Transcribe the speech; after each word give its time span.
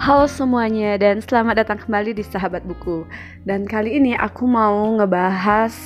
Halo 0.00 0.24
semuanya 0.24 0.96
dan 0.96 1.20
selamat 1.20 1.60
datang 1.60 1.76
kembali 1.84 2.16
di 2.16 2.24
Sahabat 2.24 2.64
Buku. 2.64 3.04
Dan 3.44 3.68
kali 3.68 4.00
ini 4.00 4.16
aku 4.16 4.48
mau 4.48 4.96
ngebahas 4.96 5.76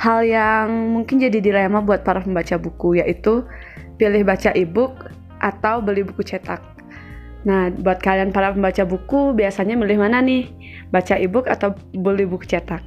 hal 0.00 0.24
yang 0.24 0.96
mungkin 0.96 1.20
jadi 1.20 1.44
dilema 1.44 1.84
buat 1.84 2.00
para 2.00 2.24
pembaca 2.24 2.56
buku 2.56 3.04
yaitu 3.04 3.44
pilih 4.00 4.24
baca 4.24 4.48
e-book 4.56 5.12
atau 5.44 5.84
beli 5.84 6.00
buku 6.00 6.24
cetak. 6.24 6.64
Nah, 7.44 7.68
buat 7.68 8.00
kalian 8.00 8.32
para 8.32 8.56
pembaca 8.56 8.80
buku 8.88 9.36
biasanya 9.36 9.76
milih 9.76 10.00
mana 10.00 10.24
nih? 10.24 10.48
Baca 10.88 11.20
e-book 11.20 11.44
atau 11.44 11.76
beli 11.92 12.24
buku 12.24 12.48
cetak? 12.48 12.80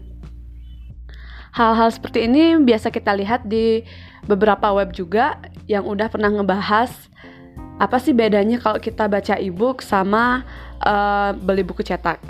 Hal-hal 1.53 1.93
seperti 1.93 2.25
ini 2.25 2.57
biasa 2.57 2.89
kita 2.89 3.13
lihat 3.13 3.45
di 3.45 3.85
beberapa 4.25 4.73
web 4.73 4.89
juga 4.89 5.37
yang 5.69 5.85
udah 5.85 6.09
pernah 6.09 6.33
ngebahas 6.33 7.13
apa 7.82 7.98
sih 7.98 8.13
bedanya 8.13 8.62
kalau 8.62 8.77
kita 8.77 9.09
baca 9.09 9.36
e-book 9.41 9.82
sama 9.82 10.45
uh, 10.84 11.34
beli 11.34 11.66
buku 11.66 11.82
cetak. 11.82 12.22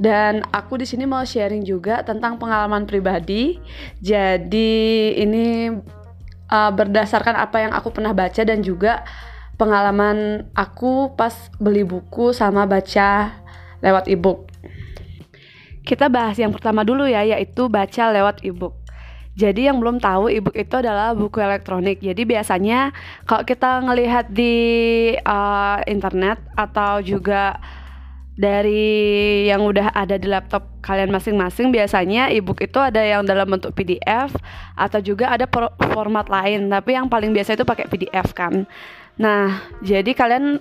Dan 0.00 0.40
aku 0.48 0.80
di 0.80 0.88
sini 0.88 1.04
mau 1.04 1.20
sharing 1.20 1.60
juga 1.60 2.00
tentang 2.00 2.40
pengalaman 2.40 2.88
pribadi. 2.88 3.60
Jadi 4.00 5.12
ini 5.20 5.68
uh, 6.48 6.72
berdasarkan 6.72 7.36
apa 7.36 7.68
yang 7.68 7.72
aku 7.76 7.92
pernah 7.92 8.16
baca 8.16 8.40
dan 8.40 8.64
juga 8.64 9.04
pengalaman 9.60 10.48
aku 10.56 11.12
pas 11.12 11.52
beli 11.60 11.84
buku 11.84 12.32
sama 12.32 12.64
baca 12.64 13.36
lewat 13.84 14.08
e-book. 14.08 14.48
Kita 15.84 16.08
bahas 16.08 16.40
yang 16.40 16.52
pertama 16.56 16.80
dulu 16.80 17.04
ya, 17.04 17.20
yaitu 17.20 17.68
baca 17.68 18.08
lewat 18.08 18.40
e-book. 18.40 18.79
Jadi 19.38 19.70
yang 19.70 19.78
belum 19.78 20.02
tahu 20.02 20.26
ebook 20.28 20.58
itu 20.58 20.74
adalah 20.74 21.14
buku 21.14 21.38
elektronik. 21.38 22.02
Jadi 22.02 22.26
biasanya 22.26 22.90
kalau 23.24 23.46
kita 23.46 23.80
ngelihat 23.86 24.26
di 24.28 24.54
uh, 25.22 25.78
internet 25.86 26.42
atau 26.58 26.98
juga 27.00 27.56
dari 28.34 29.44
yang 29.46 29.62
udah 29.62 29.92
ada 29.92 30.16
di 30.16 30.24
laptop 30.24 30.64
kalian 30.80 31.12
masing-masing 31.12 31.68
biasanya 31.68 32.32
ebook 32.32 32.64
itu 32.64 32.80
ada 32.80 33.04
yang 33.04 33.22
dalam 33.28 33.44
bentuk 33.44 33.76
PDF 33.76 34.32
atau 34.74 34.98
juga 34.98 35.30
ada 35.30 35.46
format 35.94 36.26
lain. 36.26 36.66
Tapi 36.66 36.90
yang 36.98 37.06
paling 37.06 37.30
biasa 37.30 37.54
itu 37.54 37.62
pakai 37.62 37.86
PDF 37.86 38.34
kan. 38.34 38.66
Nah, 39.20 39.62
jadi 39.84 40.10
kalian 40.16 40.58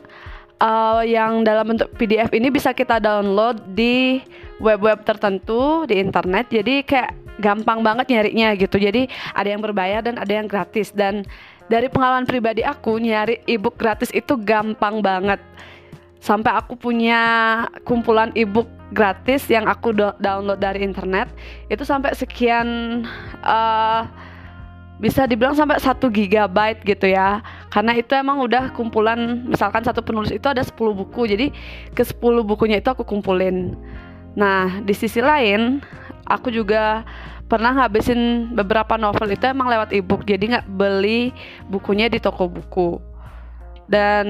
uh, 0.60 1.02
yang 1.04 1.42
dalam 1.42 1.74
bentuk 1.76 1.90
PDF 1.96 2.30
ini 2.36 2.52
bisa 2.52 2.76
kita 2.76 3.00
download 3.02 3.74
di 3.74 4.22
web-web 4.60 5.02
tertentu 5.08 5.88
di 5.88 5.98
internet. 5.98 6.52
Jadi 6.52 6.84
kayak 6.84 7.29
gampang 7.40 7.82
banget 7.82 8.12
nyarinya 8.12 8.54
gitu. 8.60 8.78
Jadi 8.78 9.08
ada 9.34 9.48
yang 9.50 9.64
berbayar 9.64 10.04
dan 10.04 10.20
ada 10.20 10.30
yang 10.30 10.46
gratis. 10.46 10.92
Dan 10.92 11.24
dari 11.72 11.88
pengalaman 11.88 12.28
pribadi 12.28 12.62
aku 12.62 13.00
nyari 13.00 13.42
ebook 13.48 13.80
gratis 13.80 14.12
itu 14.12 14.36
gampang 14.36 15.00
banget. 15.00 15.40
Sampai 16.20 16.52
aku 16.52 16.76
punya 16.76 17.22
kumpulan 17.88 18.36
ebook 18.36 18.68
gratis 18.92 19.48
yang 19.48 19.70
aku 19.70 19.96
do 19.96 20.12
download 20.20 20.60
dari 20.60 20.82
internet 20.82 21.30
itu 21.70 21.86
sampai 21.86 22.12
sekian 22.18 22.68
uh, 23.46 24.04
bisa 25.00 25.24
dibilang 25.24 25.56
sampai 25.56 25.80
satu 25.80 26.12
gigabyte 26.12 26.84
gitu 26.84 27.08
ya. 27.08 27.40
Karena 27.72 27.96
itu 27.96 28.12
emang 28.18 28.44
udah 28.44 28.76
kumpulan 28.76 29.48
misalkan 29.48 29.86
satu 29.86 30.04
penulis 30.04 30.36
itu 30.36 30.44
ada 30.52 30.60
10 30.60 30.76
buku. 30.76 31.22
Jadi 31.24 31.48
ke 31.96 32.04
10 32.04 32.20
bukunya 32.44 32.84
itu 32.84 32.92
aku 32.92 33.08
kumpulin. 33.08 33.80
Nah 34.36 34.84
di 34.84 34.92
sisi 34.92 35.24
lain 35.24 35.80
aku 36.30 36.54
juga 36.54 37.04
pernah 37.50 37.74
ngabisin 37.74 38.54
beberapa 38.54 38.96
novel 38.96 39.34
itu 39.34 39.50
emang 39.50 39.68
lewat 39.68 39.90
ebook 39.92 40.22
jadi 40.24 40.58
nggak 40.58 40.70
beli 40.70 41.34
bukunya 41.68 42.08
di 42.08 42.22
toko 42.22 42.46
buku. 42.46 43.02
Dan 43.90 44.26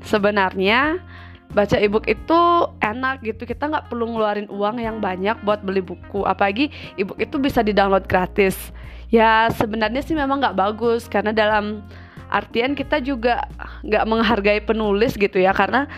sebenarnya 0.00 0.98
baca 1.52 1.76
ebook 1.76 2.08
itu 2.08 2.40
enak 2.80 3.20
gitu 3.26 3.44
kita 3.44 3.68
nggak 3.68 3.92
perlu 3.92 4.08
ngeluarin 4.16 4.48
uang 4.48 4.80
yang 4.80 5.02
banyak 5.02 5.36
buat 5.44 5.60
beli 5.60 5.82
buku 5.84 6.22
apalagi 6.24 6.72
ebook 6.96 7.20
itu 7.20 7.36
bisa 7.36 7.60
di 7.60 7.76
download 7.76 8.08
gratis. 8.08 8.72
Ya 9.12 9.52
sebenarnya 9.52 10.00
sih 10.00 10.16
memang 10.16 10.40
nggak 10.40 10.56
bagus 10.56 11.10
karena 11.10 11.36
dalam 11.36 11.84
artian 12.30 12.78
kita 12.78 13.02
juga 13.02 13.44
nggak 13.82 14.04
menghargai 14.06 14.62
penulis 14.62 15.18
gitu 15.18 15.42
ya 15.42 15.50
karena 15.50 15.90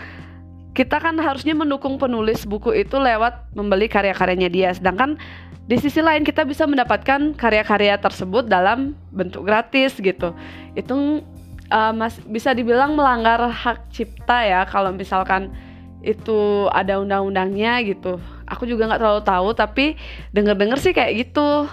kita 0.73 0.97
kan 1.01 1.17
harusnya 1.21 1.53
mendukung 1.53 2.01
penulis 2.01 2.49
buku 2.49 2.73
itu 2.73 2.97
lewat 2.97 3.53
membeli 3.53 3.93
karya-karyanya 3.93 4.49
dia. 4.49 4.71
Sedangkan 4.73 5.21
di 5.69 5.77
sisi 5.77 6.01
lain 6.01 6.25
kita 6.25 6.49
bisa 6.49 6.65
mendapatkan 6.65 7.37
karya-karya 7.37 8.01
tersebut 8.01 8.49
dalam 8.49 8.97
bentuk 9.13 9.45
gratis 9.45 10.01
gitu. 10.01 10.33
Itu 10.73 11.21
uh, 11.69 11.93
mas 11.93 12.17
bisa 12.25 12.57
dibilang 12.57 12.97
melanggar 12.97 13.53
hak 13.53 13.93
cipta 13.93 14.49
ya 14.49 14.65
kalau 14.65 14.97
misalkan 14.97 15.53
itu 16.03 16.67
ada 16.73 16.99
undang-undangnya 16.99 17.85
gitu. 17.85 18.17
Aku 18.49 18.65
juga 18.65 18.89
nggak 18.89 19.01
terlalu 19.01 19.23
tahu 19.23 19.49
tapi 19.55 19.85
denger-denger 20.33 20.79
sih 20.81 20.93
kayak 20.97 21.13
gitu 21.29 21.69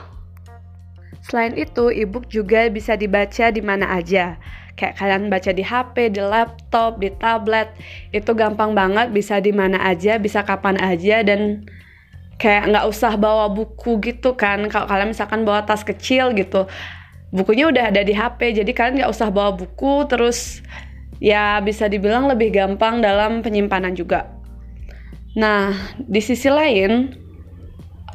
selain 1.25 1.55
itu 1.55 1.91
ebook 1.91 2.27
juga 2.31 2.67
bisa 2.71 2.95
dibaca 2.95 3.51
di 3.51 3.61
mana 3.63 3.97
aja 3.97 4.39
kayak 4.79 4.95
kalian 4.95 5.27
baca 5.27 5.51
di 5.51 5.59
HP, 5.59 6.15
di 6.15 6.23
laptop, 6.23 7.03
di 7.03 7.11
tablet, 7.19 7.75
itu 8.15 8.31
gampang 8.31 8.71
banget 8.71 9.11
bisa 9.11 9.43
di 9.43 9.51
mana 9.51 9.75
aja, 9.83 10.15
bisa 10.15 10.39
kapan 10.47 10.79
aja 10.79 11.19
dan 11.19 11.67
kayak 12.39 12.71
nggak 12.71 12.85
usah 12.87 13.19
bawa 13.19 13.51
buku 13.51 13.99
gitu 13.99 14.39
kan. 14.39 14.63
Kalau 14.71 14.87
kalian 14.87 15.11
misalkan 15.11 15.43
bawa 15.43 15.67
tas 15.67 15.83
kecil 15.83 16.31
gitu, 16.31 16.71
bukunya 17.35 17.67
udah 17.67 17.91
ada 17.91 18.07
di 18.07 18.15
HP, 18.15 18.63
jadi 18.63 18.71
kalian 18.71 19.03
nggak 19.03 19.11
usah 19.11 19.27
bawa 19.27 19.51
buku 19.59 20.07
terus 20.07 20.63
ya 21.19 21.59
bisa 21.59 21.91
dibilang 21.91 22.31
lebih 22.31 22.55
gampang 22.55 23.03
dalam 23.03 23.43
penyimpanan 23.43 23.91
juga. 23.99 24.31
Nah, 25.35 25.75
di 25.99 26.23
sisi 26.23 26.47
lain 26.47 27.11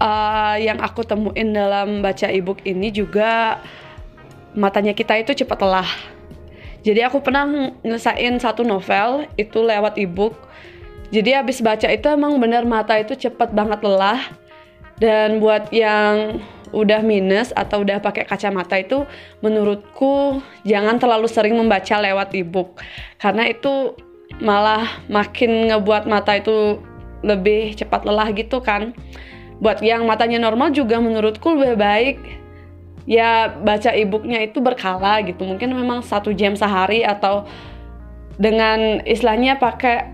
uh, 0.00 0.56
yang 0.59 0.78
aku 0.81 1.03
temuin 1.06 1.55
dalam 1.55 2.00
baca 2.00 2.31
ebook 2.31 2.62
ini 2.66 2.91
juga 2.91 3.59
matanya 4.55 4.94
kita 4.94 5.19
itu 5.19 5.34
cepat 5.44 5.59
lelah 5.60 6.15
jadi 6.84 7.09
aku 7.09 7.25
pernah 7.25 7.49
nyelesain 7.81 8.37
satu 8.37 8.60
novel 8.60 9.25
itu 9.41 9.65
lewat 9.65 9.97
ebook. 9.97 10.37
Jadi 11.09 11.32
habis 11.32 11.65
baca 11.65 11.88
itu 11.88 12.06
emang 12.12 12.37
bener 12.37 12.69
mata 12.69 13.00
itu 13.00 13.16
cepet 13.16 13.56
banget 13.56 13.81
lelah. 13.81 14.21
Dan 15.00 15.41
buat 15.41 15.72
yang 15.72 16.44
udah 16.76 17.00
minus 17.00 17.56
atau 17.56 17.82
udah 17.82 18.05
pakai 18.05 18.28
kacamata 18.28 18.78
itu 18.78 19.09
menurutku 19.41 20.43
jangan 20.66 20.99
terlalu 20.99 21.31
sering 21.31 21.55
membaca 21.55 22.03
lewat 22.03 22.34
ebook 22.34 22.82
karena 23.22 23.47
itu 23.47 23.94
malah 24.43 24.82
makin 25.06 25.71
ngebuat 25.71 26.11
mata 26.11 26.34
itu 26.34 26.82
lebih 27.22 27.78
cepat 27.78 28.03
lelah 28.05 28.28
gitu 28.34 28.61
kan. 28.61 28.93
Buat 29.64 29.80
yang 29.80 30.04
matanya 30.04 30.36
normal 30.36 30.76
juga 30.76 31.00
menurutku 31.00 31.56
lebih 31.56 31.80
baik 31.80 32.16
ya 33.08 33.48
baca 33.48 33.97
e-booknya 33.97 34.44
itu 34.44 34.60
berkala 34.60 35.25
gitu. 35.25 35.48
Mungkin 35.48 35.72
memang 35.72 36.04
satu 36.04 36.36
jam 36.36 36.52
sehari 36.52 37.00
atau 37.00 37.48
dengan 38.36 39.00
istilahnya 39.08 39.56
pakai 39.56 40.04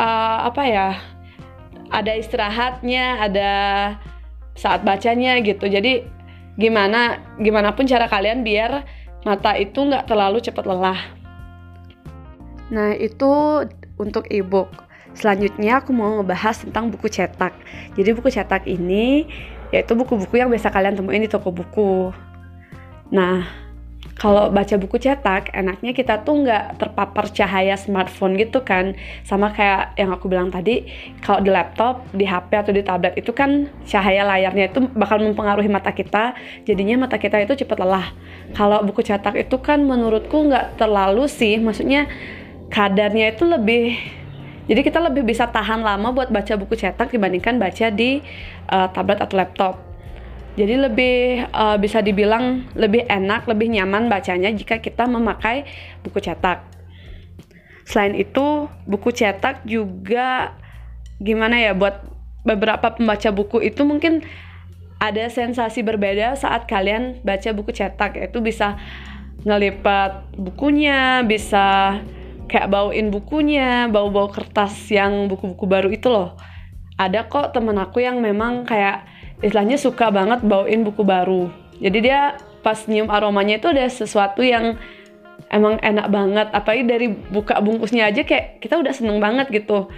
uh, 0.00 0.48
apa 0.48 0.62
ya 0.64 0.88
ada 1.92 2.16
istirahatnya 2.16 3.20
ada 3.20 3.50
saat 4.56 4.80
bacanya 4.80 5.36
gitu. 5.44 5.68
Jadi 5.68 6.08
gimana 6.56 7.20
gimana 7.40 7.76
pun 7.76 7.84
cara 7.84 8.08
kalian 8.08 8.40
biar 8.40 8.88
mata 9.28 9.56
itu 9.56 9.84
nggak 9.84 10.08
terlalu 10.08 10.40
cepat 10.40 10.64
lelah. 10.64 11.00
Nah 12.72 12.96
itu 12.96 13.64
untuk 14.00 14.28
e-book 14.32 14.72
selanjutnya 15.14 15.84
aku 15.84 15.90
mau 15.92 16.20
ngebahas 16.20 16.64
tentang 16.64 16.88
buku 16.88 17.08
cetak 17.08 17.52
jadi 17.98 18.10
buku 18.16 18.28
cetak 18.32 18.64
ini 18.68 19.28
yaitu 19.72 19.96
buku-buku 19.96 20.36
yang 20.36 20.52
biasa 20.52 20.68
kalian 20.68 20.94
temuin 20.94 21.24
di 21.24 21.32
toko 21.32 21.48
buku. 21.48 22.12
Nah, 23.08 23.48
kalau 24.12 24.52
baca 24.52 24.76
buku 24.76 25.00
cetak, 25.00 25.48
enaknya 25.56 25.96
kita 25.96 26.20
tuh 26.20 26.44
nggak 26.44 26.76
terpapar 26.76 27.32
cahaya 27.32 27.74
smartphone 27.80 28.36
gitu 28.36 28.60
kan. 28.60 28.92
Sama 29.24 29.48
kayak 29.56 29.96
yang 29.96 30.12
aku 30.12 30.28
bilang 30.28 30.52
tadi, 30.52 30.84
kalau 31.24 31.40
di 31.40 31.48
laptop, 31.48 32.04
di 32.12 32.28
HP 32.28 32.50
atau 32.52 32.72
di 32.76 32.84
tablet 32.84 33.16
itu 33.16 33.32
kan 33.32 33.72
cahaya 33.88 34.28
layarnya 34.28 34.68
itu 34.68 34.84
bakal 34.92 35.24
mempengaruhi 35.24 35.72
mata 35.72 35.90
kita, 35.96 36.36
jadinya 36.68 37.08
mata 37.08 37.16
kita 37.16 37.40
itu 37.40 37.64
cepat 37.64 37.80
lelah. 37.80 38.12
Kalau 38.52 38.84
buku 38.84 39.00
cetak 39.00 39.40
itu 39.40 39.56
kan 39.64 39.80
menurutku 39.88 40.52
nggak 40.52 40.76
terlalu 40.76 41.24
sih, 41.32 41.56
maksudnya 41.56 42.04
kadarnya 42.68 43.32
itu 43.32 43.48
lebih 43.48 43.96
jadi 44.72 44.88
kita 44.88 45.04
lebih 45.04 45.28
bisa 45.28 45.44
tahan 45.52 45.84
lama 45.84 46.16
buat 46.16 46.32
baca 46.32 46.56
buku 46.56 46.80
cetak 46.80 47.12
dibandingkan 47.12 47.60
baca 47.60 47.92
di 47.92 48.24
uh, 48.72 48.88
tablet 48.88 49.20
atau 49.20 49.36
laptop. 49.36 49.76
Jadi 50.56 50.80
lebih 50.80 51.44
uh, 51.52 51.76
bisa 51.76 52.00
dibilang 52.00 52.64
lebih 52.72 53.04
enak, 53.04 53.44
lebih 53.44 53.68
nyaman 53.68 54.08
bacanya 54.08 54.48
jika 54.48 54.80
kita 54.80 55.04
memakai 55.04 55.68
buku 56.00 56.24
cetak. 56.24 56.64
Selain 57.84 58.16
itu, 58.16 58.64
buku 58.88 59.12
cetak 59.12 59.60
juga 59.68 60.56
gimana 61.20 61.60
ya 61.60 61.76
buat 61.76 62.08
beberapa 62.40 62.96
pembaca 62.96 63.28
buku 63.28 63.60
itu 63.60 63.84
mungkin 63.84 64.24
ada 64.96 65.28
sensasi 65.28 65.84
berbeda 65.84 66.32
saat 66.32 66.64
kalian 66.64 67.20
baca 67.20 67.52
buku 67.52 67.76
cetak. 67.76 68.16
Itu 68.16 68.40
bisa 68.40 68.80
ngelipat 69.44 70.32
bukunya, 70.32 71.20
bisa 71.28 72.00
kayak 72.52 72.68
bawain 72.68 73.08
bukunya 73.08 73.88
bawa-bawa 73.88 74.28
kertas 74.28 74.76
yang 74.92 75.32
buku-buku 75.32 75.64
baru 75.64 75.88
itu 75.88 76.12
loh. 76.12 76.36
Ada 77.00 77.24
kok 77.24 77.56
temen 77.56 77.80
aku 77.80 78.04
yang 78.04 78.20
memang 78.20 78.68
kayak 78.68 79.08
istilahnya 79.40 79.80
suka 79.80 80.12
banget 80.12 80.44
bawain 80.44 80.84
buku 80.84 81.00
baru. 81.00 81.48
Jadi 81.80 81.98
dia 82.04 82.36
pas 82.60 82.76
nyium 82.84 83.08
aromanya 83.08 83.56
itu 83.56 83.72
ada 83.72 83.88
sesuatu 83.88 84.44
yang 84.44 84.76
emang 85.48 85.80
enak 85.80 86.06
banget. 86.12 86.46
Apalagi 86.52 86.84
dari 86.84 87.08
buka 87.08 87.56
bungkusnya 87.64 88.12
aja 88.12 88.20
kayak 88.20 88.60
kita 88.60 88.76
udah 88.76 88.92
seneng 88.92 89.16
banget 89.16 89.48
gitu. 89.48 89.88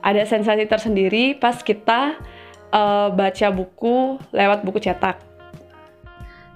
Ada 0.00 0.24
sensasi 0.24 0.64
tersendiri 0.64 1.36
pas 1.36 1.60
kita 1.60 2.16
uh, 2.72 3.12
baca 3.12 3.46
buku 3.52 4.16
lewat 4.32 4.64
buku 4.64 4.80
cetak 4.80 5.29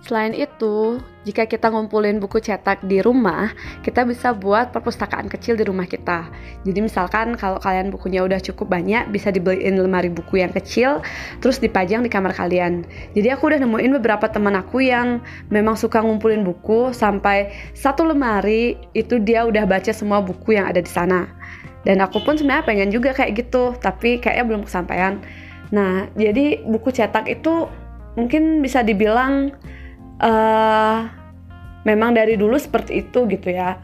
Selain 0.04 0.36
itu, 0.36 1.00
jika 1.24 1.48
kita 1.48 1.72
ngumpulin 1.72 2.20
buku 2.20 2.36
cetak 2.36 2.84
di 2.84 3.00
rumah, 3.00 3.56
kita 3.80 4.04
bisa 4.04 4.36
buat 4.36 4.68
perpustakaan 4.68 5.32
kecil 5.32 5.56
di 5.56 5.64
rumah 5.64 5.88
kita. 5.88 6.28
Jadi 6.60 6.76
misalkan 6.84 7.40
kalau 7.40 7.56
kalian 7.56 7.88
bukunya 7.88 8.20
udah 8.20 8.36
cukup 8.36 8.68
banyak, 8.68 9.08
bisa 9.08 9.32
dibeliin 9.32 9.80
lemari 9.80 10.12
buku 10.12 10.44
yang 10.44 10.52
kecil, 10.52 11.00
terus 11.40 11.56
dipajang 11.56 12.04
di 12.04 12.12
kamar 12.12 12.36
kalian. 12.36 12.84
Jadi 13.16 13.32
aku 13.32 13.48
udah 13.48 13.64
nemuin 13.64 13.96
beberapa 13.96 14.28
teman 14.28 14.60
aku 14.60 14.84
yang 14.84 15.24
memang 15.48 15.72
suka 15.72 16.04
ngumpulin 16.04 16.44
buku 16.44 16.92
sampai 16.92 17.48
satu 17.72 18.04
lemari 18.04 18.76
itu 18.92 19.16
dia 19.16 19.48
udah 19.48 19.64
baca 19.64 19.88
semua 19.88 20.20
buku 20.20 20.60
yang 20.60 20.68
ada 20.68 20.84
di 20.84 20.92
sana. 20.92 21.32
Dan 21.88 22.04
aku 22.04 22.20
pun 22.20 22.36
sebenarnya 22.36 22.68
pengen 22.68 22.92
juga 22.92 23.16
kayak 23.16 23.40
gitu, 23.40 23.72
tapi 23.80 24.20
kayaknya 24.20 24.44
belum 24.52 24.68
kesampaian. 24.68 25.24
Nah, 25.72 26.12
jadi 26.12 26.60
buku 26.60 26.92
cetak 26.92 27.24
itu 27.24 27.72
mungkin 28.20 28.60
bisa 28.60 28.84
dibilang 28.84 29.50
uh, 30.20 30.98
memang 31.86 32.14
dari 32.14 32.34
dulu 32.34 32.58
seperti 32.58 33.06
itu 33.06 33.26
gitu 33.30 33.48
ya. 33.50 33.78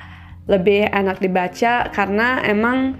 Lebih 0.50 0.90
enak 0.90 1.22
dibaca 1.22 1.88
karena 1.94 2.42
emang 2.42 2.98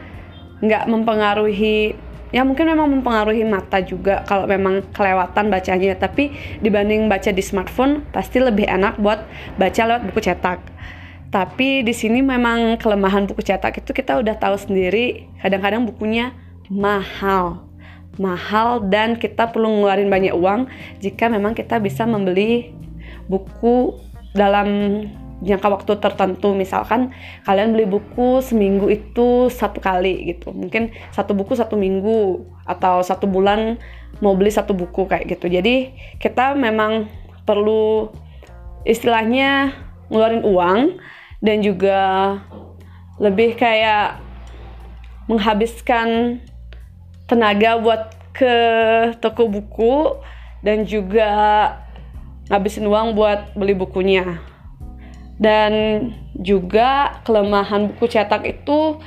nggak 0.61 0.87
mempengaruhi 0.87 1.97
ya 2.31 2.47
mungkin 2.47 2.71
memang 2.71 2.87
mempengaruhi 2.99 3.43
mata 3.43 3.83
juga 3.83 4.23
kalau 4.27 4.47
memang 4.47 4.87
kelewatan 4.95 5.51
bacanya 5.51 5.99
tapi 5.99 6.31
dibanding 6.63 7.11
baca 7.11 7.35
di 7.35 7.43
smartphone 7.43 8.07
pasti 8.15 8.39
lebih 8.39 8.71
enak 8.71 8.99
buat 9.03 9.27
baca 9.59 9.83
lewat 9.87 10.03
buku 10.11 10.21
cetak. 10.23 10.61
Tapi 11.31 11.87
di 11.87 11.95
sini 11.95 12.27
memang 12.27 12.75
kelemahan 12.83 13.31
buku 13.31 13.43
cetak 13.47 13.83
itu 13.83 13.95
kita 13.95 14.19
udah 14.19 14.35
tahu 14.35 14.59
sendiri 14.59 15.31
kadang-kadang 15.39 15.87
bukunya 15.87 16.35
mahal. 16.67 17.67
Mahal 18.19 18.83
dan 18.91 19.15
kita 19.15 19.49
perlu 19.49 19.71
ngeluarin 19.71 20.11
banyak 20.11 20.35
uang 20.35 20.67
jika 20.99 21.31
memang 21.31 21.55
kita 21.55 21.79
bisa 21.79 22.03
membeli 22.03 22.75
buku 23.31 23.95
dalam 24.35 24.69
jangka 25.41 25.69
waktu 25.71 25.93
tertentu. 26.03 26.53
Misalkan 26.53 27.15
kalian 27.47 27.73
beli 27.73 27.87
buku 27.87 28.43
seminggu 28.43 28.91
itu 28.91 29.49
satu 29.49 29.79
kali 29.79 30.35
gitu. 30.35 30.51
Mungkin 30.51 30.91
satu 31.15 31.33
buku 31.33 31.55
satu 31.55 31.79
minggu 31.79 32.45
atau 32.67 33.01
satu 33.01 33.31
bulan 33.31 33.79
mau 34.19 34.35
beli 34.37 34.51
satu 34.53 34.75
buku 34.75 35.07
kayak 35.07 35.39
gitu. 35.39 35.47
Jadi 35.49 35.95
kita 36.19 36.59
memang 36.59 37.09
perlu 37.47 38.13
istilahnya 38.85 39.73
ngeluarin 40.11 40.45
uang 40.45 40.81
dan 41.41 41.63
juga 41.65 41.99
lebih 43.21 43.57
kayak 43.57 44.21
menghabiskan 45.29 46.41
tenaga 47.29 47.79
buat 47.79 48.03
ke 48.35 48.55
toko 49.21 49.47
buku 49.47 50.19
dan 50.65 50.83
juga 50.89 51.31
ngabisin 52.51 52.85
uang 52.85 53.15
buat 53.15 53.55
beli 53.55 53.73
bukunya. 53.79 54.43
Dan 55.41 55.73
juga 56.37 57.23
kelemahan 57.25 57.95
buku 57.95 58.11
cetak 58.11 58.45
itu 58.45 59.01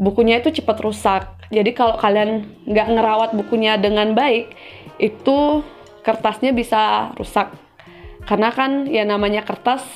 bukunya 0.00 0.42
itu 0.42 0.50
cepat 0.50 0.82
rusak. 0.82 1.22
Jadi 1.54 1.70
kalau 1.76 1.94
kalian 1.94 2.50
nggak 2.66 2.88
ngerawat 2.90 3.30
bukunya 3.38 3.78
dengan 3.78 4.16
baik 4.16 4.50
itu 4.98 5.62
kertasnya 6.02 6.50
bisa 6.50 7.14
rusak. 7.14 7.54
Karena 8.26 8.50
kan 8.50 8.90
ya 8.90 9.06
namanya 9.06 9.46
kertas 9.46 9.86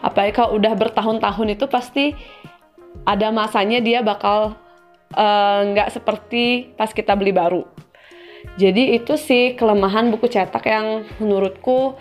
apalagi 0.00 0.32
kalau 0.36 0.56
udah 0.56 0.72
bertahun-tahun 0.72 1.48
itu 1.52 1.64
pasti 1.68 2.16
ada 3.04 3.28
masanya 3.32 3.80
dia 3.80 4.00
bakal 4.00 4.56
eh, 5.12 5.60
nggak 5.72 5.88
uh, 5.88 5.92
seperti 5.92 6.72
pas 6.76 6.92
kita 6.92 7.16
beli 7.16 7.32
baru 7.32 7.64
jadi 8.54 8.94
itu 8.94 9.18
sih 9.18 9.58
kelemahan 9.58 10.14
buku 10.14 10.30
cetak 10.30 10.62
yang 10.66 11.02
menurutku 11.18 11.98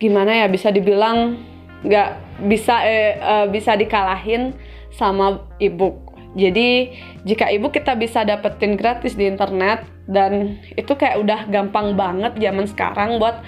gimana 0.00 0.34
ya 0.42 0.46
bisa 0.48 0.72
dibilang 0.72 1.36
nggak 1.84 2.10
bisa 2.48 2.80
eh, 2.86 3.18
eh, 3.18 3.46
bisa 3.52 3.76
dikalahin 3.76 4.56
sama 4.94 5.44
ebook. 5.60 6.16
Jadi 6.32 6.96
jika 7.28 7.52
ebook 7.52 7.76
kita 7.76 7.92
bisa 7.92 8.24
dapetin 8.24 8.80
gratis 8.80 9.12
di 9.12 9.28
internet 9.28 9.84
dan 10.08 10.56
itu 10.80 10.96
kayak 10.96 11.20
udah 11.20 11.40
gampang 11.52 11.92
banget 11.92 12.32
zaman 12.40 12.64
sekarang 12.64 13.20
buat 13.20 13.44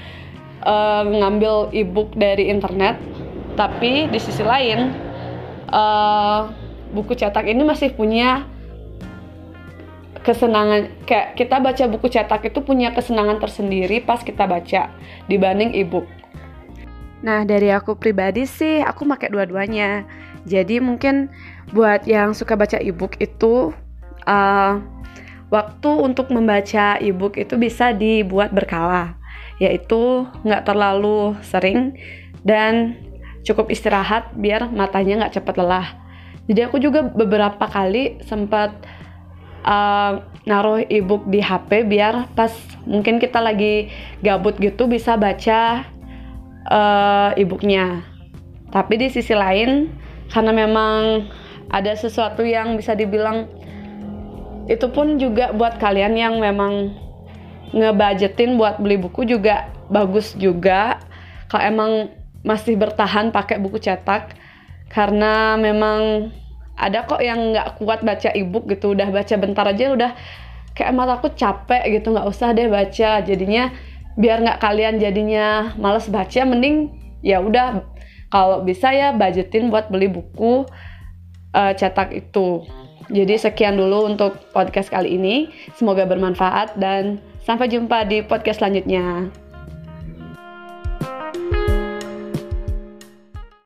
eh, 0.63 1.03
ngambil 1.09 1.73
ebook 1.73 2.13
dari 2.13 2.53
internet. 2.53 3.01
Tapi 3.57 4.13
di 4.13 4.19
sisi 4.21 4.45
lain 4.45 4.93
eh, 5.73 6.41
buku 6.93 7.17
cetak 7.17 7.49
ini 7.49 7.65
masih 7.65 7.97
punya 7.97 8.45
kesenangan 10.25 10.89
kayak 11.05 11.37
kita 11.37 11.61
baca 11.61 11.85
buku 11.87 12.09
cetak 12.09 12.49
itu 12.49 12.59
punya 12.65 12.97
kesenangan 12.97 13.39
tersendiri 13.39 14.01
pas 14.01 14.25
kita 14.25 14.49
baca 14.49 14.89
dibanding 15.29 15.77
ebook. 15.77 16.09
Nah, 17.25 17.45
dari 17.45 17.73
aku 17.73 17.97
pribadi 17.97 18.45
sih 18.49 18.81
aku 18.81 19.05
pakai 19.05 19.33
dua-duanya. 19.33 20.05
Jadi 20.45 20.81
mungkin 20.81 21.33
buat 21.73 22.05
yang 22.05 22.37
suka 22.37 22.53
baca 22.57 22.77
ebook 22.81 23.17
itu 23.17 23.73
uh, 24.29 24.75
waktu 25.49 25.91
untuk 25.93 26.29
membaca 26.29 27.01
ebook 27.01 27.41
itu 27.41 27.57
bisa 27.57 27.97
dibuat 27.97 28.53
berkala, 28.53 29.17
yaitu 29.57 30.29
nggak 30.45 30.69
terlalu 30.69 31.33
sering 31.41 31.97
dan 32.45 33.01
cukup 33.45 33.73
istirahat 33.73 34.33
biar 34.37 34.69
matanya 34.69 35.25
nggak 35.25 35.41
cepat 35.41 35.55
lelah. 35.57 35.89
Jadi 36.45 36.61
aku 36.61 36.77
juga 36.77 37.09
beberapa 37.09 37.65
kali 37.65 38.21
sempat 38.29 38.77
uh, 39.65 40.21
naruh 40.45 40.85
ebook 40.87 41.25
di 41.29 41.41
HP 41.41 41.89
biar 41.89 42.29
pas 42.37 42.53
mungkin 42.85 43.17
kita 43.17 43.41
lagi 43.41 43.89
gabut 44.21 44.61
gitu 44.61 44.87
bisa 44.87 45.17
baca 45.17 45.89
uh, 46.69 47.31
ebooknya. 47.35 48.05
Tapi 48.69 49.01
di 49.01 49.09
sisi 49.09 49.33
lain 49.33 49.89
karena 50.29 50.53
memang 50.53 51.27
ada 51.73 51.97
sesuatu 51.97 52.45
yang 52.45 52.77
bisa 52.77 52.93
dibilang 52.93 53.49
itu 54.69 54.89
pun 54.89 55.21
juga 55.21 55.53
buat 55.53 55.77
kalian 55.77 56.17
yang 56.17 56.35
memang 56.41 56.93
ngebudgetin 57.75 58.57
buat 58.57 58.81
beli 58.81 58.97
buku 58.97 59.29
juga 59.29 59.69
bagus 59.93 60.33
juga 60.39 61.03
kalau 61.51 61.65
emang 61.65 61.93
masih 62.45 62.77
bertahan 62.77 63.33
pakai 63.33 63.61
buku 63.61 63.81
cetak 63.81 64.37
karena 64.89 65.59
memang 65.59 66.31
ada 66.75 67.07
kok 67.07 67.23
yang 67.23 67.55
nggak 67.55 67.79
kuat 67.79 68.03
baca 68.03 68.35
ebook 68.35 68.67
gitu 68.67 68.93
udah 68.99 69.09
baca 69.15 69.35
bentar 69.39 69.67
aja 69.71 69.95
udah 69.95 70.13
kayak 70.75 70.91
mataku 70.91 71.31
capek 71.33 71.87
gitu 71.99 72.11
nggak 72.11 72.27
usah 72.27 72.51
deh 72.51 72.67
baca. 72.67 73.23
Jadinya 73.23 73.71
biar 74.19 74.43
nggak 74.43 74.59
kalian 74.63 74.99
jadinya 74.99 75.75
males 75.79 76.11
baca 76.11 76.43
mending 76.43 76.91
ya 77.23 77.39
udah. 77.41 77.87
Kalau 78.29 78.67
bisa 78.67 78.91
ya 78.91 79.15
budgetin 79.15 79.71
buat 79.71 79.89
beli 79.89 80.11
buku 80.11 80.67
uh, 81.55 81.73
cetak 81.73 82.11
itu. 82.11 82.67
Jadi 83.07 83.39
sekian 83.39 83.79
dulu 83.79 84.11
untuk 84.11 84.51
podcast 84.51 84.91
kali 84.91 85.15
ini. 85.15 85.55
Semoga 85.79 86.03
bermanfaat 86.09 86.75
dan 86.75 87.23
sampai 87.47 87.71
jumpa 87.71 88.09
di 88.11 88.27
podcast 88.27 88.59
selanjutnya 88.59 89.31